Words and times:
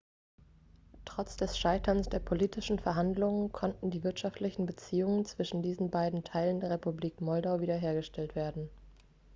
trotz 1.05 1.37
des 1.37 1.59
scheiterns 1.59 2.09
der 2.09 2.17
politischen 2.17 2.79
verhandlungen 2.79 3.51
konnten 3.51 3.91
die 3.91 4.03
wirtschaftlichen 4.03 4.65
beziehungen 4.65 5.25
zwischen 5.25 5.61
diesen 5.61 5.91
beiden 5.91 6.23
teilen 6.23 6.59
der 6.59 6.71
republik 6.71 7.21
moldau 7.21 7.59
wiederhergestellt 7.59 8.33
werden 8.33 8.71